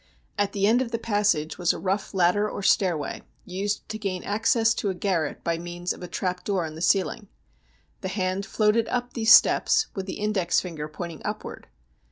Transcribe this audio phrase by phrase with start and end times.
[0.35, 4.23] At the end of the passage was a rough ladder or stairway, used to gain
[4.23, 7.27] access to a garret by means of a trap door in the ceiling.
[8.01, 11.67] The hand floated up these steps with the index finger pointing upward.